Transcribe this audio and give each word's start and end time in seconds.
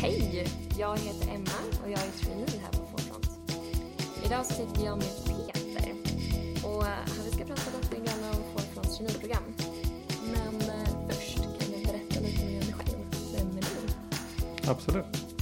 Hej! 0.00 0.46
Jag 0.78 0.96
heter 0.98 1.28
Emma 1.34 1.58
och 1.84 1.90
jag 1.90 2.00
är 2.00 2.10
trainee 2.10 2.60
här 2.62 2.70
på 2.70 2.86
Forefront. 2.86 3.30
Idag 4.26 4.46
så 4.46 4.54
sitter 4.54 4.84
jag 4.84 4.98
med 4.98 5.06
Peter 5.26 5.92
och 6.64 6.84
vi 7.24 7.30
ska 7.30 7.44
prata 7.44 7.78
lite 7.80 7.96
grann 7.96 8.30
om 8.30 8.42
Forefronts 8.52 8.98
traineeprogram. 8.98 9.42
Men 10.32 10.60
eh, 10.60 11.08
först 11.08 11.36
kan 11.36 11.72
du 11.72 11.86
berätta 11.86 12.20
lite 12.20 12.44
mer 12.44 12.54
om 12.54 12.66
dig 12.66 12.72
själv. 12.72 12.98
Vem 13.36 13.58
är 13.58 13.62
du? 13.62 14.70
Absolut. 14.70 15.36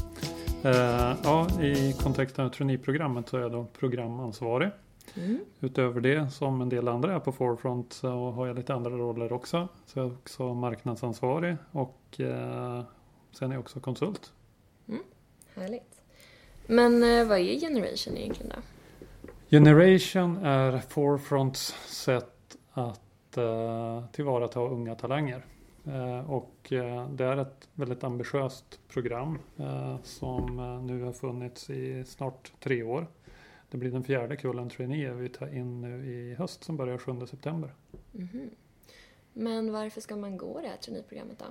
Eh, 0.64 1.16
ja, 1.24 1.62
I 1.62 1.92
kontexten 1.92 2.44
av 2.44 2.50
traineeprogrammet 2.50 3.28
så 3.28 3.36
är 3.36 3.40
jag 3.40 3.52
då 3.52 3.66
programansvarig. 3.78 4.70
Mm. 5.14 5.38
Utöver 5.60 6.00
det, 6.00 6.30
som 6.30 6.60
en 6.60 6.68
del 6.68 6.88
andra 6.88 7.14
är 7.14 7.20
på 7.20 7.32
Forefront, 7.32 7.92
så 7.92 8.30
har 8.30 8.46
jag 8.46 8.56
lite 8.56 8.74
andra 8.74 8.90
roller 8.90 9.32
också. 9.32 9.68
Så 9.86 9.98
jag 9.98 10.06
är 10.06 10.12
också 10.12 10.54
marknadsansvarig 10.54 11.56
och 11.72 12.20
eh, 12.20 12.82
sen 13.32 13.50
är 13.50 13.54
jag 13.54 13.60
också 13.60 13.80
konsult. 13.80 14.32
Härligt. 15.56 16.02
Men 16.66 17.02
eh, 17.02 17.26
vad 17.28 17.38
är 17.38 17.60
Generation 17.60 18.16
egentligen 18.16 18.52
då? 18.54 18.62
Generation 19.50 20.36
är 20.36 20.78
Forefronts 20.78 21.74
sätt 21.86 22.56
att 22.72 23.36
eh, 23.36 24.04
tillvarata 24.12 24.60
unga 24.60 24.94
talanger. 24.94 25.44
Eh, 25.86 26.30
och 26.30 26.72
eh, 26.72 27.10
det 27.10 27.24
är 27.24 27.36
ett 27.36 27.68
väldigt 27.74 28.04
ambitiöst 28.04 28.80
program 28.88 29.38
eh, 29.56 29.96
som 30.02 30.58
eh, 30.58 30.82
nu 30.82 31.02
har 31.02 31.12
funnits 31.12 31.70
i 31.70 32.04
snart 32.04 32.52
tre 32.60 32.82
år. 32.82 33.06
Det 33.70 33.78
blir 33.78 33.90
den 33.90 34.04
fjärde 34.04 34.36
kullen 34.36 34.70
traineer 34.70 35.12
vi 35.12 35.28
tar 35.28 35.54
in 35.54 35.80
nu 35.80 36.06
i 36.06 36.34
höst 36.34 36.64
som 36.64 36.76
börjar 36.76 36.98
7 36.98 37.26
september. 37.26 37.74
Mhm. 38.12 38.50
Men 39.32 39.72
varför 39.72 40.00
ska 40.00 40.16
man 40.16 40.36
gå 40.36 40.60
det 40.60 40.68
här 40.68 40.76
traineeprogrammet 40.76 41.38
då? 41.38 41.44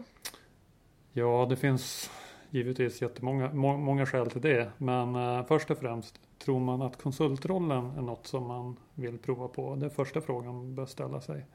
Ja, 1.14 1.48
det 1.50 1.56
finns 1.56 2.12
givetvis 2.56 3.02
jättemånga 3.02 3.54
må, 3.54 3.78
många 3.78 4.06
skäl 4.06 4.30
till 4.30 4.42
det. 4.42 4.72
Men 4.78 5.16
eh, 5.16 5.46
först 5.46 5.72
och 5.72 5.78
främst, 5.78 6.20
tror 6.38 6.60
man 6.60 6.82
att 6.82 7.02
konsultrollen 7.02 7.92
är 7.98 8.02
något 8.02 8.28
som 8.28 8.48
man 8.48 8.76
vill 8.94 9.18
prova 9.18 9.48
på? 9.48 9.76
Det 9.76 9.86
är 9.86 9.90
första 9.90 10.22
frågan 10.22 10.56
man 10.56 10.76
bör 10.76 10.86
ställa 10.86 11.22
sig. 11.22 11.46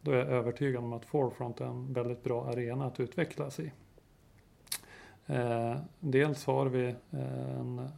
Då 0.00 0.10
är 0.10 0.16
jag 0.16 0.28
övertygad 0.28 0.84
om 0.84 0.92
att 0.92 1.04
Forefront 1.04 1.60
är 1.60 1.64
en 1.64 1.92
väldigt 1.92 2.22
bra 2.22 2.46
arena 2.46 2.86
att 2.86 3.00
utvecklas 3.00 3.60
i. 3.60 3.72
Eh, 5.26 5.76
dels 6.00 6.46
har 6.46 6.66
vi 6.66 6.86
eh, 7.10 7.58
en 7.60 7.88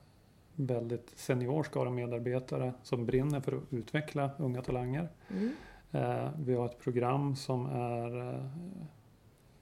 väldigt 0.55 1.11
senior 1.17 1.63
skara 1.63 1.91
medarbetare 1.91 2.73
som 2.83 3.07
brinner 3.07 3.41
för 3.41 3.53
att 3.53 3.63
utveckla 3.73 4.31
unga 4.39 4.63
talanger. 4.63 5.09
Mm. 5.29 5.53
Eh, 5.93 6.31
vi 6.39 6.55
har 6.55 6.67
ett 6.67 6.79
program 6.79 7.37
som 7.37 7.67
är 7.67 8.35
eh, 8.35 8.47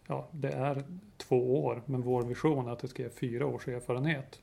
Ja, 0.06 0.28
det 0.32 0.48
är 0.48 0.84
två 1.16 1.64
år 1.64 1.82
men 1.86 2.02
vår 2.02 2.22
vision 2.22 2.68
är 2.68 2.72
att 2.72 2.78
det 2.78 2.88
ska 2.88 3.02
ge 3.02 3.10
fyra 3.10 3.46
års 3.46 3.68
erfarenhet. 3.68 4.40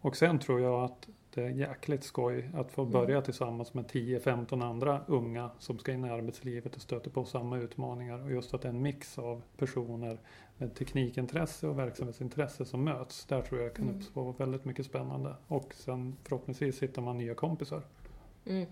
Och 0.00 0.16
sen 0.16 0.38
tror 0.38 0.60
jag 0.60 0.84
att 0.84 1.08
det 1.34 1.42
är 1.42 1.48
jäkligt 1.48 2.04
skoj 2.04 2.50
att 2.54 2.70
få 2.72 2.82
Mm. 2.82 2.92
börja 2.92 3.22
tillsammans 3.22 3.74
med 3.74 3.86
10-15 3.90 4.62
andra 4.64 5.00
unga 5.06 5.50
som 5.58 5.78
ska 5.78 5.92
in 5.92 6.04
i 6.04 6.10
arbetslivet 6.10 6.76
och 6.76 6.82
stöter 6.82 7.10
på 7.10 7.24
samma 7.24 7.58
utmaningar. 7.58 8.22
Och 8.24 8.30
just 8.30 8.54
att 8.54 8.62
det 8.62 8.68
är 8.68 8.72
en 8.72 8.82
mix 8.82 9.18
av 9.18 9.42
personer 9.56 10.18
med 10.58 10.74
teknikintresse 10.74 11.66
och 11.68 11.78
verksamhetsintresse 11.78 12.64
som 12.64 12.84
möts. 12.84 13.24
Där 13.24 13.42
tror 13.42 13.60
jag 13.60 13.74
kan 13.74 13.84
Mm. 13.84 13.96
uppstå 13.96 14.32
väldigt 14.32 14.64
mycket 14.64 14.86
spännande. 14.86 15.34
Och 15.46 15.74
sen 15.74 16.16
förhoppningsvis 16.22 16.82
hittar 16.82 17.02
man 17.02 17.18
nya 17.18 17.34
kompisar. 17.34 17.82
Mm. 18.46 18.66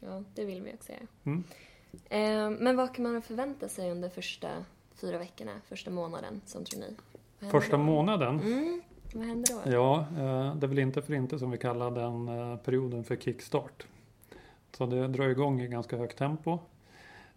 Ja, 0.00 0.22
det 0.34 0.44
vill 0.44 0.62
vi 0.62 0.74
också 0.74 0.92
göra. 0.92 1.06
Mm. 1.24 1.44
Eh, 2.10 2.58
men 2.64 2.76
vad 2.76 2.94
kan 2.94 3.02
man 3.12 3.22
förvänta 3.22 3.68
sig 3.68 3.90
under 3.90 4.08
första 4.08 4.48
fyra 4.96 5.18
veckorna, 5.18 5.52
första 5.68 5.90
månaden 5.90 6.40
som 6.46 6.64
trainee? 6.64 6.94
Första 7.50 7.76
då? 7.76 7.82
månaden 7.82 8.40
Mm, 8.40 8.82
vad 9.14 9.24
händer 9.24 9.54
då? 9.54 9.72
Ja, 9.72 9.98
eh, 10.00 10.56
det 10.56 10.66
är 10.66 10.68
väl 10.68 10.78
inte 10.78 11.02
för 11.02 11.14
inte 11.14 11.38
som 11.38 11.50
vi 11.50 11.58
kallar 11.58 11.90
den 11.90 12.28
eh, 12.28 12.56
perioden 12.56 13.04
för 13.04 13.16
kickstart. 13.16 13.86
Så 14.76 14.86
det 14.86 15.08
drar 15.08 15.28
igång 15.28 15.60
i 15.60 15.68
ganska 15.68 15.96
högt 15.96 16.18
tempo. 16.18 16.58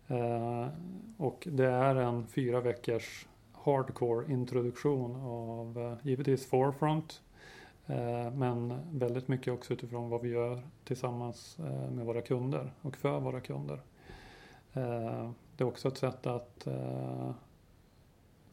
Eh, 0.07 0.67
Och 1.17 1.47
det 1.51 1.67
är 1.67 1.95
en 1.95 2.27
fyra 2.27 2.61
veckors 2.61 3.27
hardcore 3.53 4.31
introduktion 4.33 5.15
av 5.15 5.97
givetvis 6.03 6.49
Forefront. 6.49 7.21
Men 8.33 8.79
väldigt 8.91 9.27
mycket 9.27 9.53
också 9.53 9.73
utifrån 9.73 10.09
vad 10.09 10.21
vi 10.21 10.29
gör 10.29 10.61
tillsammans 10.83 11.57
med 11.91 12.05
våra 12.05 12.21
kunder 12.21 12.73
och 12.81 12.95
för 12.97 13.19
våra 13.19 13.39
kunder. 13.39 13.81
Det 15.57 15.63
är 15.63 15.67
också 15.67 15.87
ett 15.87 15.97
sätt 15.97 16.27
att 16.27 16.67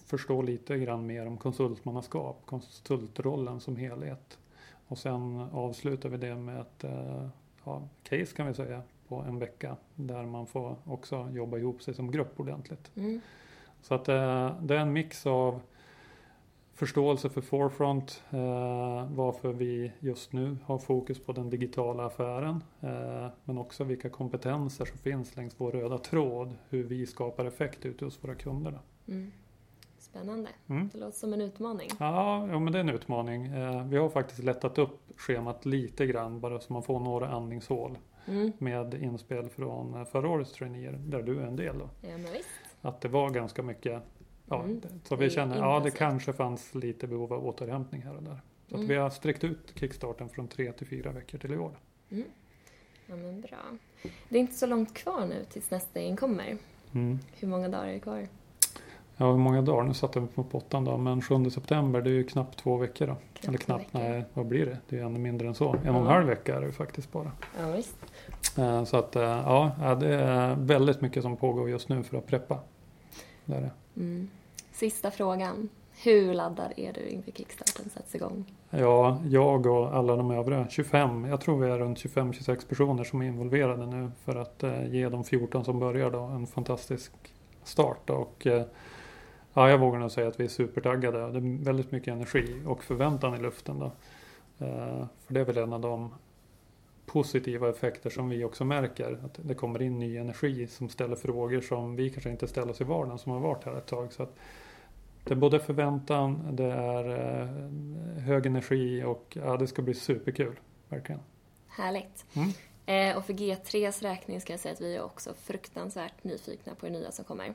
förstå 0.07 0.43
lite 0.43 0.79
grann 0.79 1.07
mer 1.07 1.27
om 1.27 1.37
konsultmannaskap, 1.37 2.43
konsultrollen 2.45 3.61
som 3.61 3.77
helhet. 3.77 4.39
Och 4.89 4.99
sen 4.99 5.41
avslutar 5.53 6.09
vi 6.09 6.17
det 6.17 6.35
med 6.35 6.61
ett 6.61 6.85
eh, 6.85 7.29
ja, 7.65 7.83
case 8.03 8.37
kan 8.37 8.47
vi 8.47 8.55
säga 8.55 8.83
på 9.09 9.17
en 9.17 9.39
vecka 9.39 9.77
där 9.95 10.23
man 10.23 10.47
får 10.47 10.77
också 10.85 11.29
jobba 11.31 11.59
ihop 11.59 11.83
sig 11.83 11.95
som 11.95 12.11
grupp 12.11 12.41
ordentligt. 12.41 12.91
Mm. 12.97 13.21
Så 13.83 13.95
att 13.95 14.09
eh, 14.09 14.57
det 14.63 14.75
är 14.75 14.81
en 14.81 14.93
mix 14.93 15.27
av 15.27 15.61
förståelse 16.75 17.29
för 17.29 17.41
Forefront, 17.41 18.23
eh, 18.31 19.09
varför 19.11 19.53
vi 19.53 19.93
just 20.01 20.33
nu 20.33 20.57
har 20.65 20.79
fokus 20.79 21.19
på 21.19 21.33
den 21.33 21.51
digitala 21.51 22.07
affären, 22.07 22.65
eh, 22.81 23.27
men 23.45 23.59
också 23.59 23.85
vilka 23.85 24.09
kompetenser 24.09 24.85
som 24.85 24.99
finns 24.99 25.37
längs 25.37 25.55
vår 25.59 25.73
röda 25.73 25.99
tråd, 25.99 26.55
hur 26.69 26.85
vi 26.85 27.07
skapar 27.07 27.45
effekt 27.45 27.87
ute 27.87 28.05
hos 28.05 28.25
våra 28.25 28.35
kunder. 28.35 28.79
Mm. 29.09 29.33
Spännande. 30.17 30.49
Mm. 30.67 30.89
Det 30.93 30.99
låter 30.99 31.19
som 31.19 31.33
en 31.33 31.41
utmaning. 31.41 31.89
Ja, 31.99 32.49
ja, 32.49 32.59
men 32.59 32.73
det 32.73 32.79
är 32.79 32.81
en 32.81 32.89
utmaning. 32.91 33.47
Eh, 33.47 33.87
vi 33.87 33.97
har 33.97 34.09
faktiskt 34.09 34.43
lättat 34.45 34.79
upp 34.79 35.01
schemat 35.17 35.65
lite 35.67 36.07
grann 36.07 36.41
bara 36.41 36.61
så 36.61 36.73
man 36.73 36.83
får 36.83 37.01
några 37.01 37.29
andningshål 37.29 37.99
Mm. 38.29 38.53
med 38.59 38.95
inspel 38.95 39.49
från 39.49 39.95
eh, 39.95 40.05
förra 40.05 40.29
årets 40.29 40.53
traineer 40.53 40.93
där 40.93 41.23
du 41.23 41.41
är 41.41 41.47
en 41.47 41.57
del. 41.57 41.79
Då. 41.79 41.89
Ja, 42.01 42.09
men 42.09 42.33
visst. 42.33 42.49
Att 42.83 43.01
det 43.01 43.09
var 43.09 43.31
ganska 43.31 43.63
mycket 43.63 44.03
Ja, 44.49 44.63
Mm. 44.63 44.81
så 45.05 45.17
vi 45.17 45.31
känner 45.31 45.57
ja 45.59 45.81
det 45.81 45.91
kanske 45.91 46.33
fanns 46.33 46.75
lite 46.75 47.07
behov 47.07 47.33
av 47.33 47.47
återhämtning 47.47 48.03
här 48.03 48.17
och 48.17 48.23
där. 48.23 48.41
Så 48.69 48.75
att 48.75 48.79
Mm. 48.79 48.89
vi 48.89 48.95
har 48.95 49.11
sträckt 49.11 49.45
ut 49.45 49.73
kickstarten 49.75 50.29
från 50.29 50.49
tre 50.49 50.73
till 50.73 50.87
fyra 50.87 51.13
veckor 51.13 51.39
till 51.39 51.53
i 51.53 51.57
år. 51.59 51.79
Mm. 52.11 52.25
Ja, 53.07 53.17
men 53.17 53.41
bra. 53.41 53.59
Det 54.29 54.37
är 54.37 54.41
inte 54.41 54.55
så 54.55 54.67
långt 54.67 54.95
kvar 54.95 55.27
nu 55.27 55.45
tills 55.51 55.71
nästa 55.71 56.01
in 56.01 56.17
kommer. 56.17 56.57
Mm. 56.95 57.19
Hur 57.39 57.49
många 57.49 57.69
dagar 57.69 57.87
är 57.89 57.93
det 57.93 58.01
kvar? 58.01 58.29
Ja, 59.17 59.31
hur 59.31 59.39
många 59.39 59.63
dagar? 59.63 59.83
Nu 59.85 59.95
satte 59.95 60.21
vi 60.21 60.27
på 60.27 60.45
pottan 60.45 60.85
då, 60.85 60.97
men 60.97 61.23
7 61.23 61.51
september 61.51 62.01
det 62.03 62.11
är 62.11 62.15
ju 62.15 62.25
knappt 62.25 62.59
två 62.59 62.77
veckor 62.77 63.07
då. 63.07 63.13
Knappt 63.15 63.49
Eller 63.49 63.59
knappt, 63.59 63.93
nej 63.93 64.25
vad 64.35 64.47
blir 64.47 64.67
det? 64.67 64.79
Det 64.89 64.99
är 64.99 65.03
ännu 65.05 65.19
mindre 65.19 65.49
än 65.49 65.55
så. 65.55 65.77
En 65.85 65.95
och 65.95 66.01
en 66.01 66.07
halv 66.07 66.27
vecka 66.27 66.57
är 66.57 66.61
det 66.61 66.67
ju 66.67 66.73
faktiskt 66.73 67.13
bara. 67.13 67.33
Ja, 67.61 67.71
visst. 67.77 67.97
Eh, 68.59 68.85
Så 68.85 68.97
att 68.97 69.17
eh, 69.17 69.23
ja, 69.23 69.95
det 70.01 70.15
är 70.15 70.55
väldigt 70.55 71.01
mycket 71.01 71.23
som 71.23 71.37
pågår 71.37 71.71
just 71.71 71.89
nu 71.89 72.03
för 72.03 72.19
att 72.19 72.27
preppa. 72.27 72.59
Det 73.45 73.55
är. 73.55 73.71
Mm. 73.97 74.29
Sista 74.73 75.11
frågan. 75.11 75.69
Hur 76.03 76.35
laddad 76.35 76.73
är 76.77 76.93
du 76.93 77.09
inför 77.09 77.33
kickstarten 77.33 77.91
sätts 77.91 78.15
igång? 78.15 78.45
Ja, 78.71 79.19
jag 79.29 79.67
och 79.67 79.95
alla 79.97 80.17
de 80.17 80.31
övriga 80.31 80.67
25, 80.71 81.25
jag 81.25 81.41
tror 81.41 81.59
vi 81.59 81.69
är 81.71 81.79
runt 81.79 81.99
25-26 81.99 82.69
personer 82.69 83.05
som 83.05 83.23
är 83.23 83.27
involverade 83.27 83.87
nu 83.87 84.11
för 84.25 84.37
att 84.37 84.63
eh, 84.63 84.87
ge 84.95 85.09
de 85.09 85.25
14 85.25 85.65
som 85.65 85.79
börjar 85.79 86.11
då 86.11 86.19
en 86.21 86.47
fantastisk 86.47 87.13
start. 87.65 88.11
Och 88.11 88.47
ja, 89.57 89.71
jag 89.71 89.79
vågar 89.79 89.99
nog 89.99 90.11
säga 90.11 90.29
att 90.29 90.41
vi 90.41 90.45
är 90.45 90.49
supertaggade. 90.49 91.19
Det 91.19 91.39
är 91.39 91.65
väldigt 91.65 91.93
mycket 91.93 92.09
energi 92.09 92.63
och 92.67 92.85
förväntan 92.85 93.35
i 93.35 93.39
luften 93.39 93.79
då. 93.79 93.87
Eh, 94.59 95.07
för 95.27 95.35
det 95.35 95.41
är 95.41 95.45
väl 95.45 95.57
en 95.57 95.73
av 95.73 95.81
de 95.81 96.15
positiva 97.07 97.71
effekter 97.71 98.11
som 98.11 98.29
vi 98.29 98.45
också 98.45 98.65
märker. 98.65 99.19
Att 99.25 99.39
det 99.43 99.55
kommer 99.55 99.83
in 99.83 99.99
ny 99.99 100.17
energi 100.17 100.67
som 100.67 100.89
ställer 100.89 101.17
frågor 101.17 101.61
som 101.61 101.97
vi 101.97 102.11
kanske 102.11 102.31
inte 102.31 102.49
ställer 102.49 102.71
oss 102.71 102.81
i 102.81 102.85
vardagen 102.85 103.19
som 103.19 103.33
har 103.33 103.41
varit 103.41 103.65
här 103.65 103.77
ett 103.77 103.87
tag. 103.87 104.13
Så 104.13 104.23
att 104.23 104.35
det 105.25 105.35
är 105.35 105.37
både 105.37 105.61
förväntan, 105.61 106.57
det 106.57 106.73
är 106.73 107.09
eh, 107.41 108.23
hög 108.23 108.47
energi 108.47 109.05
och 109.05 109.37
ja, 109.45 109.57
det 109.57 109.67
ska 109.67 109.83
bli 109.83 109.95
superkul. 109.95 110.61
Verkligen. 110.89 111.21
Härligt. 111.69 112.25
Mm. 112.35 112.51
Eh, 112.87 113.17
och 113.17 113.25
för 113.25 113.33
G3s 113.33 114.03
räkning 114.03 114.41
ska 114.41 114.53
jag 114.53 114.61
säga 114.61 114.73
att 114.73 114.81
vi 114.81 114.97
är 114.97 115.03
också 115.03 115.35
fruktansvärt 115.35 116.25
nyfikna 116.25 116.75
på 116.75 116.87
det 116.87 116.93
nya 116.93 117.13
som 117.13 117.25
kommer. 117.25 117.55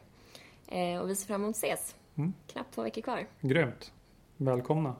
Eh, 0.68 1.02
och 1.02 1.10
vi 1.10 1.16
ser 1.16 1.28
fram 1.28 1.44
emot 1.44 1.56
att 1.56 1.64
ses. 1.64 1.96
Mm. 2.16 2.34
Knappt 2.48 2.74
två 2.76 2.84
veckor 2.84 3.02
kvar. 3.02 3.28
Grymt. 3.42 3.94
Välkomna. 4.38 4.96